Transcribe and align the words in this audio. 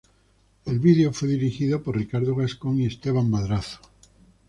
El 0.65 0.79
video 0.79 1.13
fue 1.13 1.27
dirigido 1.27 1.83
por 1.83 1.95
Ricardo 1.95 2.33
Gascón 2.35 2.79
y 2.79 2.87
Esteban 2.87 3.29
Madrazo. 3.29 3.79